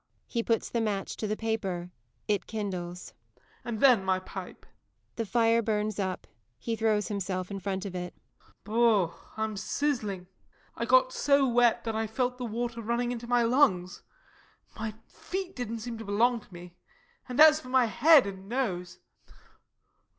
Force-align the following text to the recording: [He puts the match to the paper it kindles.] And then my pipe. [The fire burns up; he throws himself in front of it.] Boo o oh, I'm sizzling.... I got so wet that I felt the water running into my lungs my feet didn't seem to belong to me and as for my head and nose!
[He 0.25 0.41
puts 0.41 0.67
the 0.67 0.81
match 0.81 1.15
to 1.17 1.27
the 1.27 1.37
paper 1.37 1.91
it 2.27 2.47
kindles.] 2.47 3.13
And 3.63 3.79
then 3.81 4.03
my 4.03 4.17
pipe. 4.17 4.65
[The 5.15 5.27
fire 5.27 5.61
burns 5.61 5.99
up; 5.99 6.25
he 6.57 6.75
throws 6.75 7.07
himself 7.09 7.51
in 7.51 7.59
front 7.59 7.85
of 7.85 7.93
it.] 7.93 8.15
Boo 8.63 8.73
o 8.73 8.81
oh, 9.03 9.31
I'm 9.37 9.55
sizzling.... 9.55 10.25
I 10.75 10.85
got 10.85 11.13
so 11.13 11.47
wet 11.47 11.83
that 11.83 11.95
I 11.95 12.07
felt 12.07 12.39
the 12.39 12.45
water 12.45 12.81
running 12.81 13.11
into 13.11 13.27
my 13.27 13.43
lungs 13.43 14.01
my 14.75 14.95
feet 15.07 15.55
didn't 15.55 15.81
seem 15.81 15.99
to 15.99 16.05
belong 16.05 16.39
to 16.39 16.51
me 16.51 16.73
and 17.29 17.39
as 17.39 17.59
for 17.61 17.69
my 17.69 17.85
head 17.85 18.25
and 18.25 18.49
nose! 18.49 18.97